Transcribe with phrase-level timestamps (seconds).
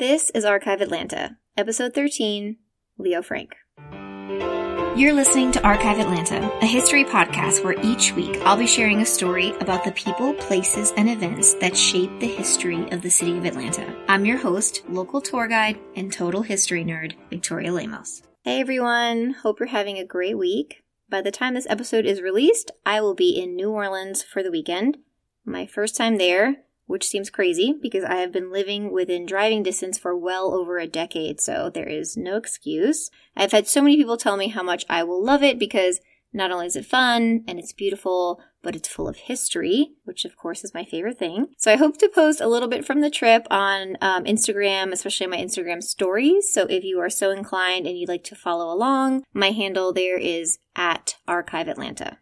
[0.00, 2.56] This is Archive Atlanta, episode 13
[2.96, 3.54] Leo Frank.
[4.98, 9.04] You're listening to Archive Atlanta, a history podcast where each week I'll be sharing a
[9.04, 13.44] story about the people, places, and events that shape the history of the city of
[13.44, 13.94] Atlanta.
[14.08, 18.22] I'm your host, local tour guide, and total history nerd, Victoria Lemos.
[18.42, 20.82] Hey everyone, hope you're having a great week.
[21.10, 24.50] By the time this episode is released, I will be in New Orleans for the
[24.50, 24.96] weekend.
[25.44, 29.96] My first time there, which seems crazy because I have been living within driving distance
[29.96, 33.10] for well over a decade, so there is no excuse.
[33.36, 36.00] I've had so many people tell me how much I will love it because
[36.32, 40.36] not only is it fun and it's beautiful, but it's full of history, which of
[40.36, 41.46] course is my favorite thing.
[41.56, 45.28] So I hope to post a little bit from the trip on um, Instagram, especially
[45.28, 46.52] my Instagram stories.
[46.52, 50.18] So if you are so inclined and you'd like to follow along, my handle there
[50.18, 52.18] is at Archive Atlanta.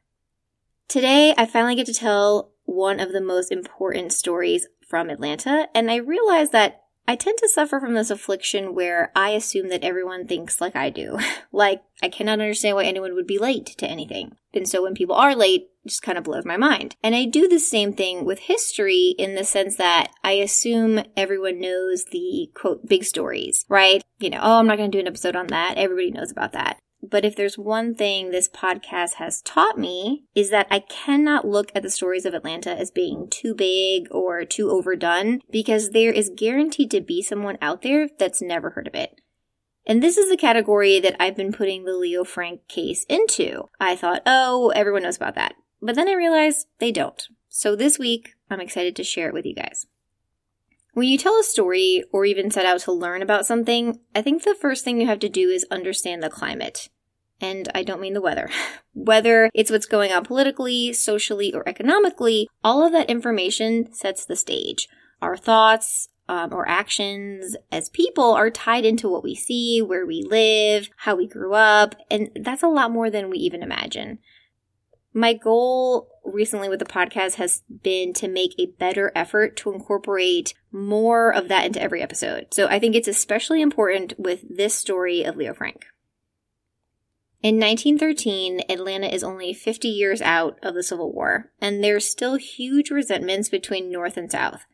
[0.88, 5.90] Today, I finally get to tell one of the most important stories from Atlanta, and
[5.90, 10.26] I realize that I tend to suffer from this affliction where I assume that everyone
[10.26, 11.18] thinks like I do.
[11.52, 14.36] like, I cannot understand why anyone would be late to anything.
[14.52, 16.96] And so when people are late, it just kind of blows my mind.
[17.02, 21.60] And I do the same thing with history in the sense that I assume everyone
[21.60, 24.02] knows the quote big stories, right?
[24.18, 25.78] You know, oh, I'm not going to do an episode on that.
[25.78, 26.78] Everybody knows about that.
[27.02, 31.70] But if there's one thing this podcast has taught me is that I cannot look
[31.74, 36.30] at the stories of Atlanta as being too big or too overdone because there is
[36.34, 39.20] guaranteed to be someone out there that's never heard of it.
[39.86, 43.68] And this is the category that I've been putting the Leo Frank case into.
[43.80, 45.54] I thought, oh, everyone knows about that.
[45.80, 47.26] But then I realized they don't.
[47.48, 49.86] So this week, I'm excited to share it with you guys.
[50.98, 54.42] When you tell a story or even set out to learn about something, I think
[54.42, 56.88] the first thing you have to do is understand the climate.
[57.40, 58.50] And I don't mean the weather.
[58.94, 64.34] Whether it's what's going on politically, socially, or economically, all of that information sets the
[64.34, 64.88] stage.
[65.22, 70.24] Our thoughts, um, or actions as people are tied into what we see, where we
[70.28, 74.18] live, how we grew up, and that's a lot more than we even imagine.
[75.18, 80.54] My goal recently with the podcast has been to make a better effort to incorporate
[80.70, 82.54] more of that into every episode.
[82.54, 85.86] So I think it's especially important with this story of Leo Frank.
[87.42, 92.36] In 1913, Atlanta is only 50 years out of the Civil War, and there's still
[92.36, 94.66] huge resentments between North and South.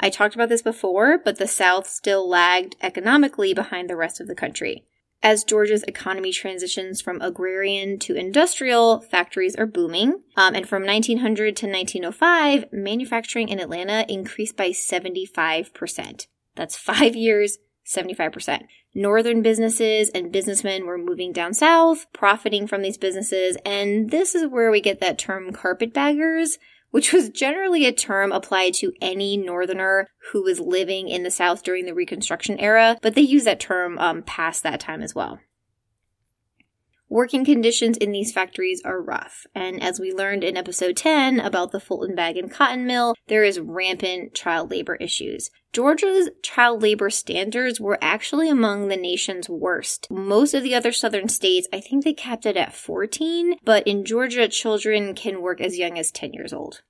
[0.00, 4.26] I talked about this before, but the South still lagged economically behind the rest of
[4.26, 4.84] the country.
[5.24, 10.22] As Georgia's economy transitions from agrarian to industrial, factories are booming.
[10.36, 16.26] Um, and from 1900 to 1905, manufacturing in Atlanta increased by 75%.
[16.56, 18.62] That's five years, 75%.
[18.94, 24.50] Northern businesses and businessmen were moving down south, profiting from these businesses, and this is
[24.50, 26.58] where we get that term carpetbaggers,
[26.92, 31.62] which was generally a term applied to any northerner who was living in the South
[31.64, 35.40] during the Reconstruction era, but they use that term um, past that time as well.
[37.12, 41.70] Working conditions in these factories are rough, and as we learned in episode 10 about
[41.70, 45.50] the Fulton Bag and Cotton Mill, there is rampant child labor issues.
[45.74, 50.06] Georgia's child labor standards were actually among the nation's worst.
[50.10, 54.06] Most of the other southern states, I think they capped it at 14, but in
[54.06, 56.80] Georgia, children can work as young as 10 years old.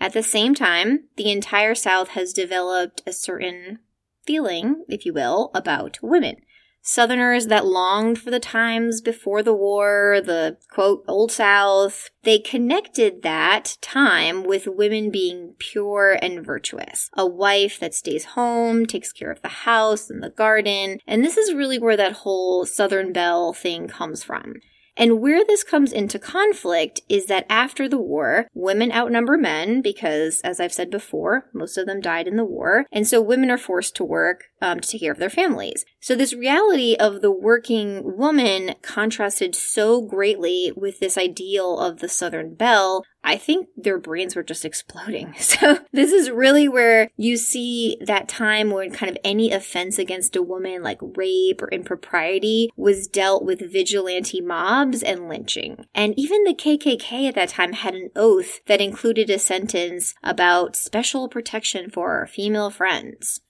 [0.00, 3.80] At the same time, the entire South has developed a certain
[4.24, 6.36] feeling, if you will, about women.
[6.82, 13.22] Southerners that longed for the times before the war, the quote, Old South, they connected
[13.22, 17.10] that time with women being pure and virtuous.
[17.16, 20.98] A wife that stays home, takes care of the house and the garden.
[21.06, 24.54] And this is really where that whole Southern Belle thing comes from.
[24.98, 30.40] And where this comes into conflict is that after the war, women outnumber men because,
[30.42, 32.84] as I've said before, most of them died in the war.
[32.90, 35.84] And so women are forced to work um, to take care of their families.
[36.00, 42.08] So this reality of the working woman contrasted so greatly with this ideal of the
[42.08, 45.34] Southern belle I think their brains were just exploding.
[45.48, 50.36] So this is really where you see that time when kind of any offense against
[50.36, 55.86] a woman like rape or impropriety was dealt with vigilante mobs and lynching.
[55.94, 60.76] And even the KKK at that time had an oath that included a sentence about
[60.76, 63.40] special protection for female friends.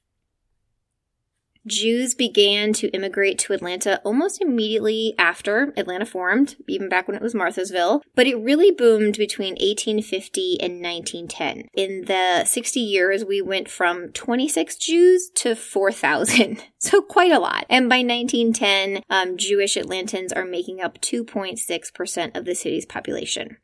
[1.68, 7.22] Jews began to immigrate to Atlanta almost immediately after Atlanta formed, even back when it
[7.22, 11.68] was Marthasville, but it really boomed between 1850 and 1910.
[11.74, 17.66] In the 60 years, we went from 26 Jews to 4,000, so quite a lot.
[17.68, 23.58] And by 1910, um, Jewish Atlantans are making up 2.6% of the city's population.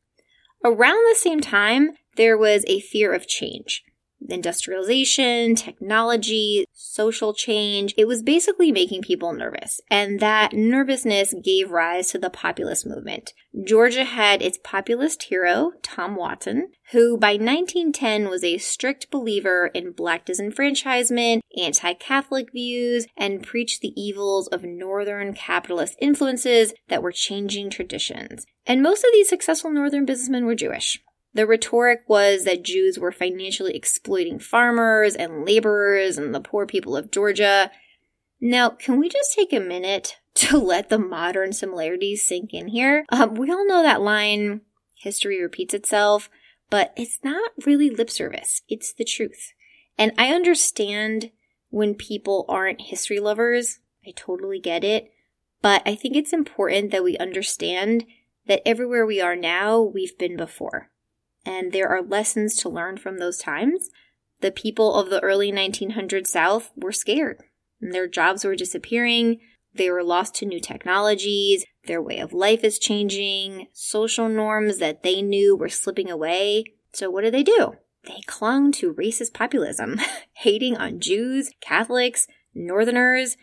[0.64, 3.82] Around the same time, there was a fear of change.
[4.28, 7.94] Industrialization, technology, social change.
[7.96, 9.81] It was basically making people nervous.
[9.90, 13.32] And that nervousness gave rise to the populist movement.
[13.64, 19.93] Georgia had its populist hero, Tom Watson, who by 1910 was a strict believer in
[19.93, 27.70] black disenfranchisement, anti-Catholic views, and preached the evils of northern capitalist influences that were changing
[27.70, 28.46] traditions.
[28.66, 31.00] And most of these successful northern businessmen were Jewish.
[31.34, 36.96] The rhetoric was that Jews were financially exploiting farmers and laborers and the poor people
[36.96, 37.72] of Georgia.
[38.40, 43.04] Now, can we just take a minute to let the modern similarities sink in here?
[43.08, 44.60] Um, we all know that line,
[44.94, 46.31] history repeats itself,
[46.70, 48.62] but it's not really lip service.
[48.69, 49.52] It's the truth.
[49.98, 51.30] And I understand
[51.70, 53.80] when people aren't history lovers.
[54.06, 55.10] I totally get it.
[55.62, 58.04] But I think it's important that we understand
[58.46, 60.90] that everywhere we are now, we've been before
[61.44, 63.91] and there are lessons to learn from those times.
[64.41, 67.43] The people of the early 1900s South were scared.
[67.81, 69.41] Their jobs were disappearing.
[69.75, 71.64] They were lost to new technologies.
[71.87, 73.67] Their way of life is changing.
[73.73, 76.64] Social norms that they knew were slipping away.
[76.93, 77.75] So what did they do?
[78.05, 80.00] They clung to racist populism,
[80.35, 83.37] hating on Jews, Catholics, Northerners.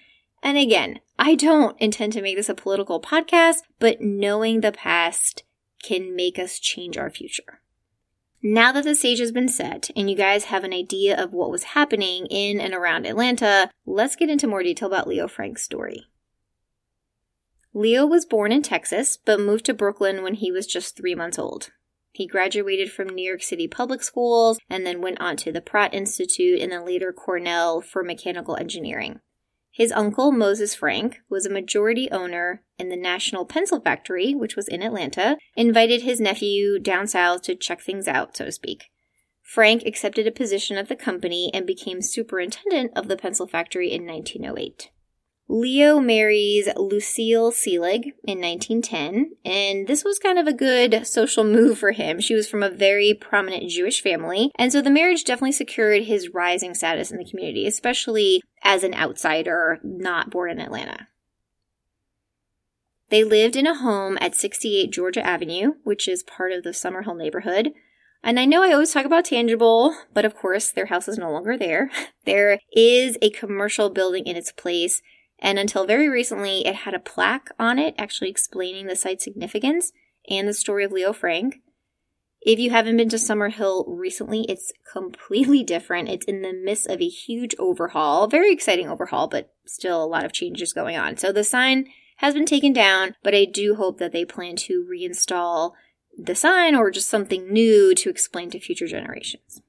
[0.44, 5.44] And again, I don't intend to make this a political podcast, but knowing the past
[5.84, 7.61] can make us change our future.
[8.44, 11.52] Now that the stage has been set and you guys have an idea of what
[11.52, 16.08] was happening in and around Atlanta, let's get into more detail about Leo Frank's story.
[17.74, 21.38] Leo was born in Texas, but moved to Brooklyn when he was just three months
[21.38, 21.70] old.
[22.12, 25.94] He graduated from New York City public schools and then went on to the Pratt
[25.94, 29.22] Institute and then later Cornell for mechanical engineering.
[29.72, 34.68] His uncle, Moses Frank, was a majority owner in the National Pencil Factory, which was
[34.68, 38.90] in Atlanta, invited his nephew down south to check things out, so to speak.
[39.42, 44.06] Frank accepted a position at the company and became superintendent of the pencil factory in
[44.06, 44.90] 1908.
[45.48, 51.78] Leo marries Lucille Selig in 1910, and this was kind of a good social move
[51.78, 52.22] for him.
[52.22, 56.30] She was from a very prominent Jewish family, and so the marriage definitely secured his
[56.30, 61.08] rising status in the community, especially as an outsider not born in Atlanta.
[63.10, 67.18] They lived in a home at 68 Georgia Avenue, which is part of the Summerhill
[67.18, 67.74] neighborhood.
[68.24, 71.32] And I know I always talk about tangible, but of course their house is no
[71.32, 71.90] longer there.
[72.24, 75.02] There is a commercial building in its place
[75.42, 79.92] and until very recently, it had a plaque on it actually explaining the site's significance
[80.30, 81.62] and the story of Leo Frank.
[82.42, 86.10] If you haven't been to Summerhill recently, it's completely different.
[86.10, 90.26] It's in the midst of a huge overhaul, very exciting overhaul, but still a lot
[90.26, 91.18] of changes going on.
[91.18, 91.86] So the sign
[92.18, 95.74] has been taken down, but I do hope that they plan to reinstall
[96.18, 99.62] the sign or just something new to explain to future generations.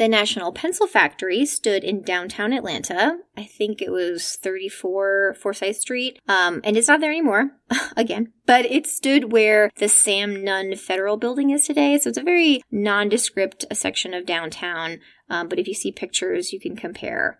[0.00, 3.18] The National Pencil Factory stood in downtown Atlanta.
[3.36, 6.18] I think it was 34 Forsyth Street.
[6.26, 7.50] Um, and it's not there anymore,
[7.98, 11.98] again, but it stood where the Sam Nunn Federal Building is today.
[11.98, 15.00] So it's a very nondescript section of downtown.
[15.28, 17.38] Um, but if you see pictures, you can compare.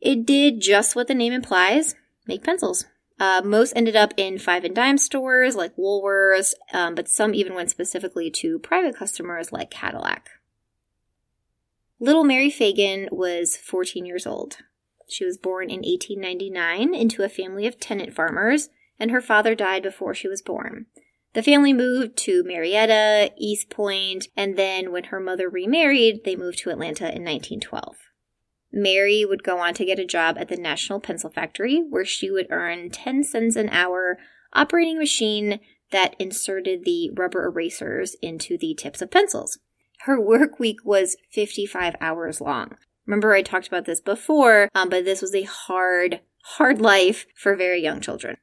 [0.00, 1.94] It did just what the name implies
[2.26, 2.86] make pencils.
[3.20, 7.52] Uh, most ended up in five and dime stores like Woolworths, um, but some even
[7.52, 10.30] went specifically to private customers like Cadillac.
[12.00, 14.58] Little Mary Phagan was 14 years old.
[15.08, 18.68] She was born in 1899 into a family of tenant farmers,
[19.00, 20.86] and her father died before she was born.
[21.34, 26.58] The family moved to Marietta, East Point, and then when her mother remarried, they moved
[26.58, 27.96] to Atlanta in 1912.
[28.70, 32.30] Mary would go on to get a job at the National Pencil Factory, where she
[32.30, 34.18] would earn 10 cents an hour
[34.52, 35.58] operating a machine
[35.90, 39.58] that inserted the rubber erasers into the tips of pencils.
[40.02, 42.76] Her work week was 55 hours long.
[43.06, 47.56] Remember, I talked about this before, um, but this was a hard, hard life for
[47.56, 48.36] very young children.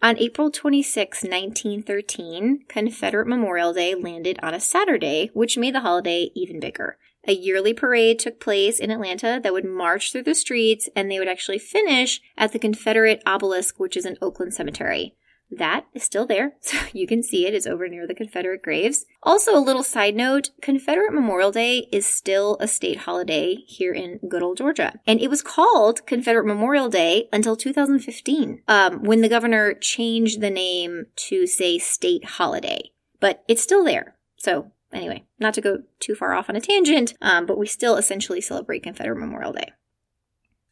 [0.00, 6.30] On April 26, 1913, Confederate Memorial Day landed on a Saturday, which made the holiday
[6.36, 6.98] even bigger.
[7.26, 11.18] A yearly parade took place in Atlanta that would march through the streets, and they
[11.18, 15.16] would actually finish at the Confederate obelisk, which is in Oakland Cemetery.
[15.50, 19.06] That is still there, so you can see it is over near the Confederate graves.
[19.22, 24.20] Also, a little side note Confederate Memorial Day is still a state holiday here in
[24.28, 25.00] good old Georgia.
[25.06, 30.50] And it was called Confederate Memorial Day until 2015, um, when the governor changed the
[30.50, 32.90] name to say state holiday.
[33.20, 34.16] But it's still there.
[34.36, 37.96] So, anyway, not to go too far off on a tangent, um, but we still
[37.96, 39.72] essentially celebrate Confederate Memorial Day.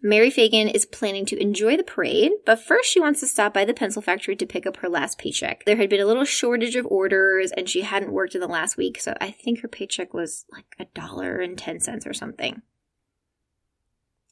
[0.07, 3.65] Mary Phagan is planning to enjoy the parade, but first she wants to stop by
[3.65, 5.65] the pencil factory to pick up her last paycheck.
[5.65, 8.77] There had been a little shortage of orders and she hadn't worked in the last
[8.77, 12.63] week, so I think her paycheck was like a dollar and ten cents or something.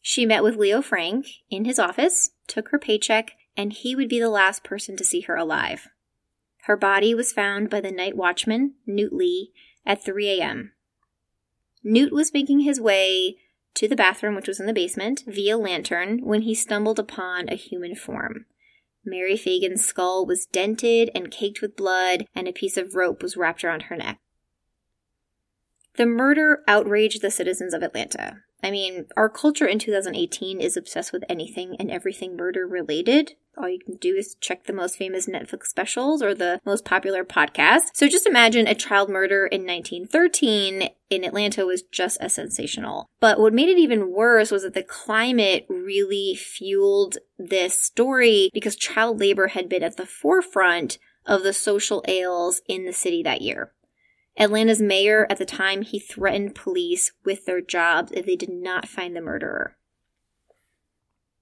[0.01, 4.21] She met with Leo Frank in his office, took her paycheck, and he would be
[4.21, 5.89] the last person to see her alive.
[6.67, 9.51] Her body was found by the night watchman, Newt Lee,
[9.85, 10.71] at 3 a.m.
[11.83, 13.39] Newt was making his way
[13.75, 17.57] to the bathroom, which was in the basement, via lantern when he stumbled upon a
[17.57, 18.47] human form.
[19.05, 23.37] Mary Phagan's skull was dented and caked with blood, and a piece of rope was
[23.37, 24.19] wrapped around her neck.
[25.97, 28.39] The murder outraged the citizens of Atlanta.
[28.65, 33.35] I mean, our culture in 2018 is obsessed with anything and everything murder related.
[33.57, 37.25] All you can do is check the most famous Netflix specials or the most popular
[37.25, 37.91] podcasts.
[37.93, 43.07] So just imagine a child murder in 1913 in Atlanta was just as sensational.
[43.21, 48.77] But what made it even worse was that the climate really fueled this story because
[48.77, 53.43] child labor had been at the forefront of the social ails in the city that
[53.43, 53.73] year.
[54.37, 58.89] Atlanta's mayor at the time, he threatened police with their jobs if they did not
[58.89, 59.77] find the murderer.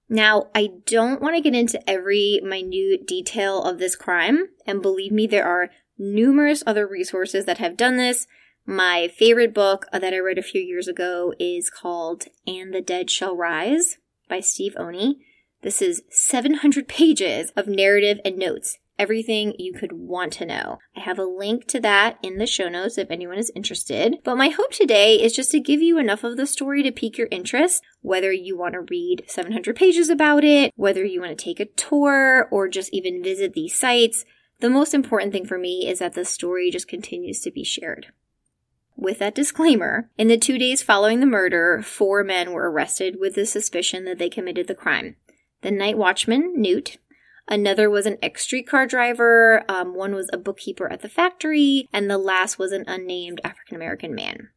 [0.09, 5.11] Now, I don't want to get into every minute detail of this crime, and believe
[5.11, 8.27] me, there are numerous other resources that have done this.
[8.65, 13.09] My favorite book that I read a few years ago is called And the Dead
[13.09, 13.97] Shall Rise
[14.29, 15.19] by Steve Oney.
[15.63, 20.79] This is 700 pages of narrative and notes everything you could want to know.
[20.95, 24.17] I have a link to that in the show notes if anyone is interested.
[24.23, 27.17] But my hope today is just to give you enough of the story to pique
[27.17, 31.43] your interest, whether you want to read 700 pages about it, whether you want to
[31.43, 34.25] take a tour, or just even visit these sites.
[34.59, 38.07] The most important thing for me is that the story just continues to be shared.
[38.95, 43.35] With that disclaimer, in the two days following the murder, four men were arrested with
[43.35, 45.15] the suspicion that they committed the crime.
[45.63, 46.97] The night watchman, Newt,
[47.47, 49.63] Another was an ex streetcar driver.
[49.69, 51.87] Um, one was a bookkeeper at the factory.
[51.91, 54.49] And the last was an unnamed African American man.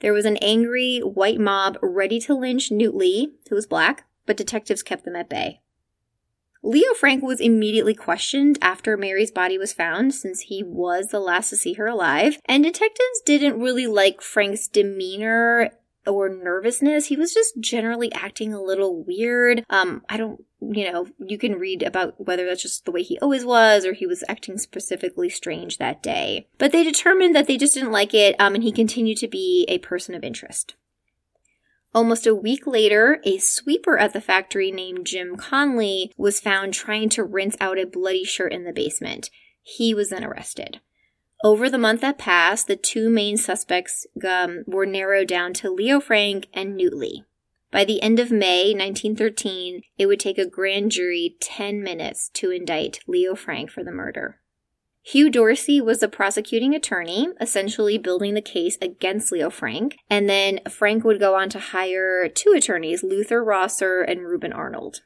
[0.00, 4.36] There was an angry white mob ready to lynch Newt Lee, who was black, but
[4.36, 5.60] detectives kept them at bay.
[6.62, 11.50] Leo Frank was immediately questioned after Mary's body was found, since he was the last
[11.50, 15.70] to see her alive, and detectives didn't really like Frank's demeanor
[16.06, 17.06] or nervousness.
[17.06, 19.64] He was just generally acting a little weird.
[19.70, 23.18] Um, I don't, you know, you can read about whether that's just the way he
[23.20, 26.48] always was or he was acting specifically strange that day.
[26.58, 29.64] But they determined that they just didn't like it, um, and he continued to be
[29.68, 30.74] a person of interest.
[31.94, 37.08] Almost a week later, a sweeper at the factory named Jim Conley was found trying
[37.10, 39.30] to rinse out a bloody shirt in the basement.
[39.62, 40.80] He was then arrested.
[41.44, 46.00] Over the month that passed, the two main suspects um, were narrowed down to Leo
[46.00, 47.24] Frank and Newt Lee.
[47.70, 52.50] By the end of May 1913, it would take a grand jury 10 minutes to
[52.50, 54.40] indict Leo Frank for the murder.
[55.02, 60.60] Hugh Dorsey was the prosecuting attorney, essentially building the case against Leo Frank, and then
[60.70, 65.02] Frank would go on to hire two attorneys, Luther Rosser and Reuben Arnold.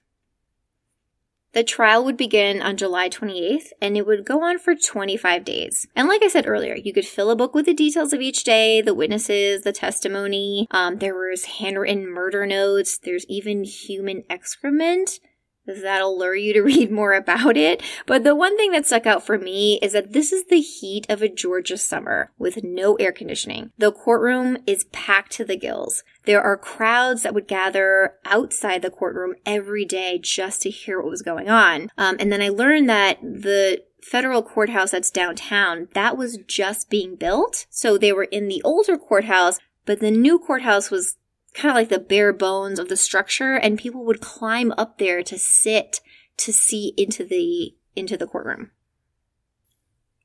[1.53, 5.87] The trial would begin on July 28th and it would go on for 25 days.
[5.97, 8.45] And like I said earlier, you could fill a book with the details of each
[8.45, 10.67] day, the witnesses, the testimony.
[10.71, 12.99] Um, there was handwritten murder notes.
[12.99, 15.21] There's even human excrement
[15.69, 17.83] that'll lure you to read more about it.
[18.07, 21.07] But the one thing that stuck out for me is that this is the heat
[21.09, 23.71] of a Georgia summer with no air conditioning.
[23.79, 26.03] The courtroom is packed to the gills.
[26.25, 31.11] There are crowds that would gather outside the courtroom every day just to hear what
[31.11, 31.91] was going on.
[31.97, 37.17] Um, and then I learned that the federal courthouse that's downtown, that was just being
[37.17, 37.67] built.
[37.71, 41.17] So they were in the older courthouse, but the new courthouse was
[41.55, 45.23] kind of like the bare bones of the structure and people would climb up there
[45.23, 46.01] to sit
[46.37, 48.71] to see into the into the courtroom.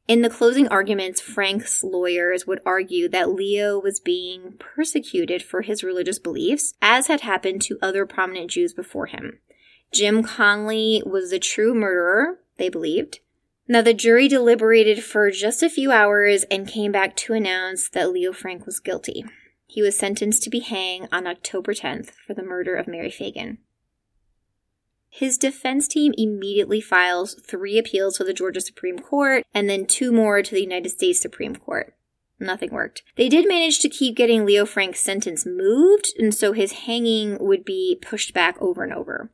[0.06, 5.82] In the closing arguments, Frank's lawyers would argue that Leo was being persecuted for his
[5.82, 9.40] religious beliefs, as had happened to other prominent Jews before him.
[9.94, 13.20] Jim Conley was the true murderer, they believed.
[13.66, 18.12] Now, the jury deliberated for just a few hours and came back to announce that
[18.12, 19.24] Leo Frank was guilty.
[19.74, 23.58] He was sentenced to be hanged on October 10th for the murder of Mary Phagan.
[25.10, 30.12] His defense team immediately files three appeals to the Georgia Supreme Court and then two
[30.12, 31.96] more to the United States Supreme Court.
[32.40, 33.02] Nothing worked.
[33.16, 37.66] They did manage to keep getting Leo Frank's sentence moved, and so his hanging would
[37.66, 39.32] be pushed back over and over.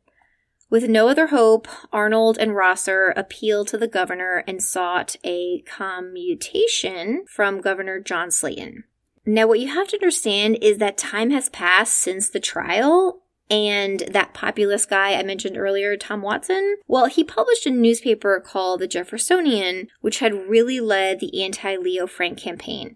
[0.69, 7.25] With no other hope, Arnold and Rosser appealed to the governor and sought a commutation
[7.27, 8.83] from Governor John Slaton.
[9.25, 13.21] Now, what you have to understand is that time has passed since the trial,
[13.51, 18.79] And that populist guy I mentioned earlier, Tom Watson, well, he published a newspaper called
[18.79, 22.95] the Jeffersonian, which had really led the anti Leo Frank campaign.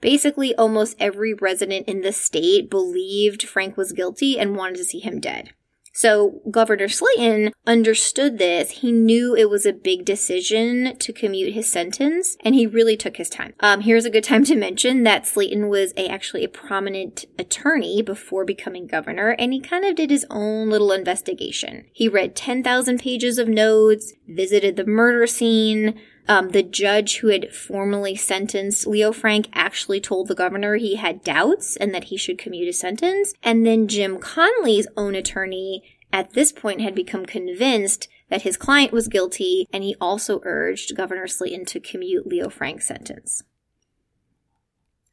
[0.00, 5.00] Basically, almost every resident in the state believed Frank was guilty and wanted to see
[5.00, 5.50] him dead.
[5.92, 8.70] So Governor Slaton understood this.
[8.70, 13.16] He knew it was a big decision to commute his sentence, and he really took
[13.16, 13.54] his time.
[13.60, 18.02] Um, here's a good time to mention that Slaton was a, actually a prominent attorney
[18.02, 21.86] before becoming governor, and he kind of did his own little investigation.
[21.92, 26.00] He read 10,000 pages of notes, visited the murder scene,
[26.30, 31.24] um, the judge who had formally sentenced Leo Frank actually told the governor he had
[31.24, 33.34] doubts and that he should commute his sentence.
[33.42, 35.82] And then Jim Conley's own attorney
[36.12, 40.96] at this point had become convinced that his client was guilty, and he also urged
[40.96, 43.42] Governor Slaton to commute Leo Frank's sentence.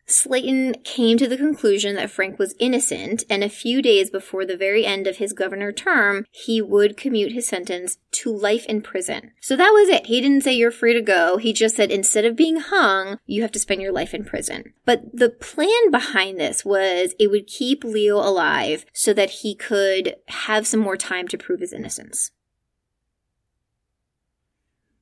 [0.07, 4.55] Slaton came to the conclusion that Frank was innocent, and a few days before the
[4.55, 9.31] very end of his governor term, he would commute his sentence to life in prison.
[9.41, 10.05] So that was it.
[10.05, 11.37] He didn't say you're free to go.
[11.37, 14.73] He just said instead of being hung, you have to spend your life in prison.
[14.85, 20.15] But the plan behind this was it would keep Leo alive so that he could
[20.27, 22.31] have some more time to prove his innocence.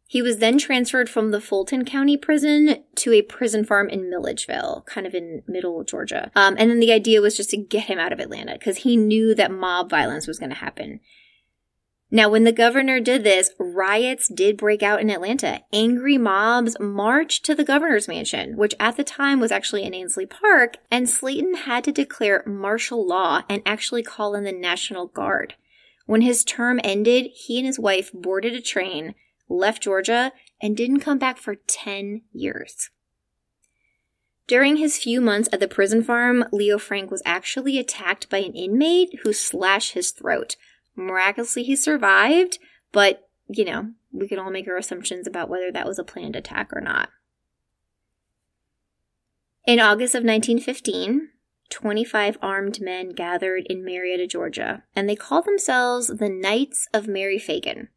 [0.08, 4.84] He was then transferred from the Fulton County prison to a prison farm in Milledgeville,
[4.86, 6.32] kind of in middle Georgia.
[6.36, 8.98] Um, and then the idea was just to get him out of Atlanta because he
[8.98, 11.00] knew that mob violence was going to happen.
[12.12, 15.62] Now, when the governor did this, riots did break out in Atlanta.
[15.74, 20.28] Angry mobs marched to the governor's mansion, which at the time was actually in Ansley
[20.28, 25.56] Park, and Slaton had to declare martial law and actually call in the National Guard.
[26.06, 29.16] When his term ended, he and his wife boarded a train
[29.50, 32.90] left Georgia, and didn't come back for 10 years.
[34.48, 38.54] During his few months at the prison farm, Leo Frank was actually attacked by an
[38.54, 40.56] inmate who slashed his throat.
[40.96, 42.60] Miraculously, he survived,
[42.92, 46.36] but, you know, we can all make our assumptions about whether that was a planned
[46.36, 47.10] attack or not.
[49.66, 51.30] In August of 1915,
[51.72, 57.40] 25 armed men gathered in Marietta, Georgia, and they called themselves the Knights of Mary
[57.40, 57.88] Phagan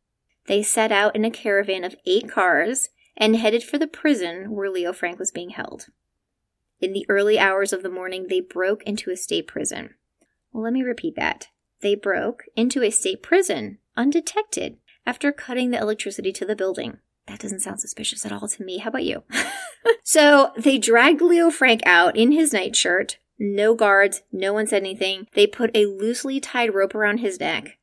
[0.49, 4.71] they set out in a caravan of eight cars and headed for the prison where
[4.71, 5.87] Leo Frank was being held.
[6.80, 9.95] In the early hours of the morning, they broke into a state prison.
[10.52, 11.49] Well, let me repeat that.
[11.80, 16.99] They broke into a state prison undetected after cutting the electricity to the building.
[17.26, 18.78] That doesn't sound suspicious at all to me.
[18.78, 19.25] How about you?
[20.02, 23.19] so they dragged Leo Frank out in his nightshirt.
[23.39, 25.26] No guards, no one said anything.
[25.34, 27.78] They put a loosely tied rope around his neck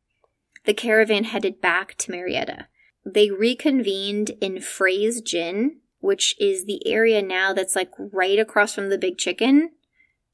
[0.66, 2.68] the caravan headed back to Marietta.
[3.06, 8.90] They reconvened in Frey's Gin, which is the area now that's like right across from
[8.90, 9.72] the Big Chicken.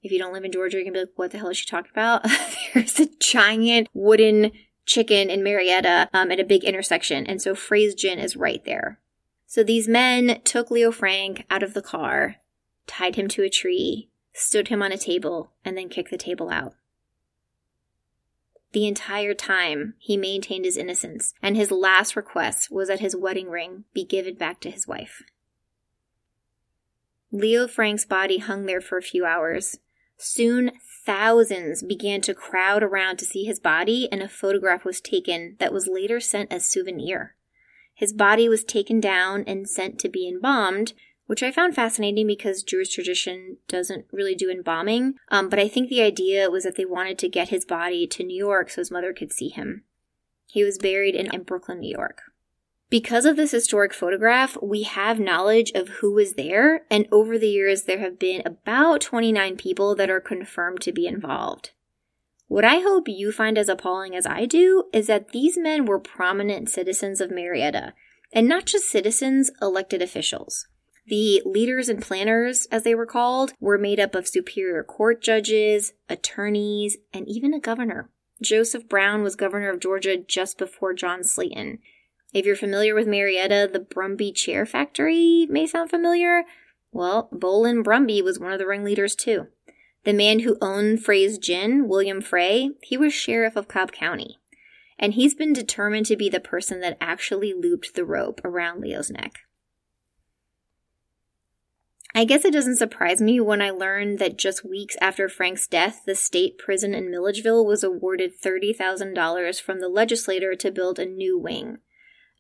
[0.02, 1.66] If you don't live in Georgia, you can be like, what the hell is she
[1.66, 2.26] talking about?
[2.74, 4.52] There's a giant wooden
[4.86, 7.28] chicken in Marietta um, at a big intersection.
[7.28, 9.00] And so Frey's Gin is right there.
[9.46, 12.38] So these men took Leo Frank out of the car,
[12.88, 16.50] tied him to a tree, stood him on a table, and then kicked the table
[16.50, 16.74] out.
[18.74, 23.50] The entire time, he maintained his innocence, and his last request was that his wedding
[23.50, 25.24] ring be given back to his wife.
[27.32, 29.80] Leo Frank's body hung there for a few hours.
[30.18, 30.72] Soon,
[31.06, 35.74] thousands began to crowd around to see his body, and a photograph was taken that
[35.74, 37.36] was later sent as souvenir.
[37.94, 40.94] His body was taken down and sent to be embalmed,
[41.32, 45.14] which I found fascinating because Jewish tradition doesn't really do embalming.
[45.30, 48.24] Um, but I think the idea was that they wanted to get his body to
[48.26, 49.86] New York so his mother could see him.
[50.46, 52.24] He was buried in, in Brooklyn, New York.
[52.90, 57.48] Because of this historic photograph, we have knowledge of who was there, and over the
[57.48, 61.72] years, there have been about 29 people that are confirmed to be involved.
[62.50, 65.98] What I hope you find as appalling as I do is that these men were
[65.98, 67.94] prominent citizens of Marietta,
[68.34, 70.68] and not just citizens, elected officials.
[71.08, 75.94] The leaders and planners, as they were called, were made up of superior court judges,
[76.08, 78.10] attorneys, and even a governor.
[78.42, 81.80] Joseph Brown was governor of Georgia just before John Slaton.
[82.34, 86.44] If you're familiar with Marietta, the Brumby Chair Factory may sound familiar.
[86.92, 89.48] Well, Bolin Brumby was one of the ringleaders too.
[90.04, 94.40] The man who owned Frey's Gin, William Frey, he was sheriff of Cobb County.
[94.98, 99.12] And he's been determined to be the person that actually looped the rope around Leo's
[99.12, 99.42] neck.
[102.14, 106.02] I guess it doesn't surprise me when I learned that just weeks after Frank's death,
[106.06, 111.40] the state prison in Milledgeville was awarded $30,000 from the legislature to build a new
[111.40, 111.78] wing.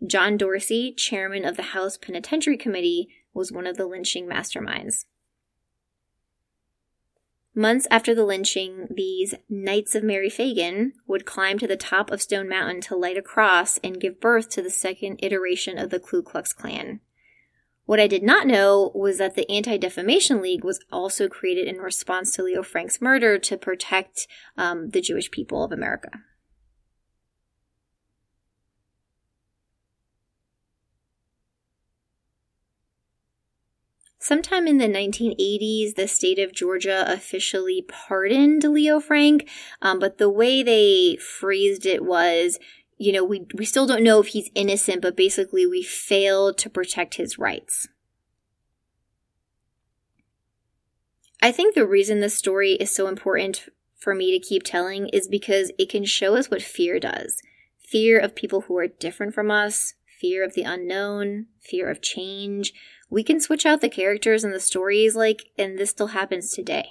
[0.06, 5.06] John Dorsey, chairman of the House Penitentiary Committee, was one of the lynching masterminds.
[7.54, 12.22] Months after the lynching, these Knights of Mary Phagan would climb to the top of
[12.22, 16.00] Stone Mountain to light a cross and give birth to the second iteration of the
[16.00, 17.02] Ku Klux Klan.
[17.92, 21.76] What I did not know was that the Anti Defamation League was also created in
[21.76, 26.10] response to Leo Frank's murder to protect um, the Jewish people of America.
[34.20, 39.50] Sometime in the 1980s, the state of Georgia officially pardoned Leo Frank,
[39.82, 42.58] um, but the way they phrased it was,
[43.02, 46.70] you know, we, we still don't know if he's innocent, but basically we failed to
[46.70, 47.88] protect his rights.
[51.42, 55.28] I think the reason this story is so important for me to keep telling is
[55.28, 57.42] because it can show us what fear does.
[57.80, 62.72] Fear of people who are different from us, fear of the unknown, fear of change,
[63.10, 66.90] we can switch out the characters and the stories, like, and this still happens today.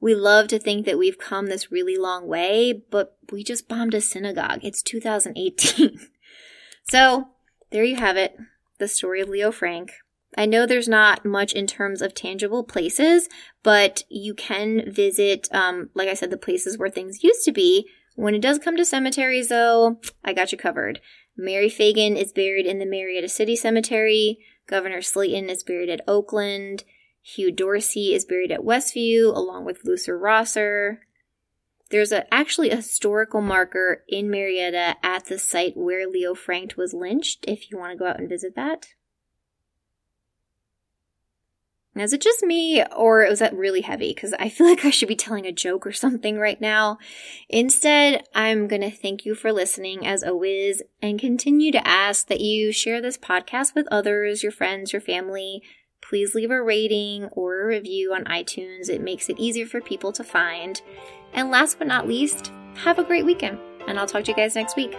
[0.00, 3.94] We love to think that we've come this really long way, but we just bombed
[3.94, 4.60] a synagogue.
[4.62, 5.98] It's 2018.
[6.84, 7.28] so,
[7.70, 8.36] there you have it
[8.78, 9.92] the story of Leo Frank.
[10.36, 13.28] I know there's not much in terms of tangible places,
[13.62, 17.88] but you can visit, um, like I said, the places where things used to be.
[18.16, 21.00] When it does come to cemeteries, though, I got you covered.
[21.36, 24.38] Mary Phagan is buried in the Marietta City Cemetery.
[24.66, 26.84] Governor Slaton is buried at Oakland.
[27.26, 31.00] Hugh Dorsey is buried at Westview, along with Luther Rosser.
[31.88, 36.92] There's a, actually a historical marker in Marietta at the site where Leo Frank was
[36.92, 38.88] lynched, if you want to go out and visit that.
[41.96, 44.12] Is it just me, or was that really heavy?
[44.12, 46.98] Because I feel like I should be telling a joke or something right now.
[47.48, 52.40] Instead, I'm going to thank you for listening as always and continue to ask that
[52.40, 55.62] you share this podcast with others, your friends, your family.
[56.08, 58.88] Please leave a rating or a review on iTunes.
[58.88, 60.80] It makes it easier for people to find.
[61.32, 64.54] And last but not least, have a great weekend, and I'll talk to you guys
[64.54, 64.94] next week.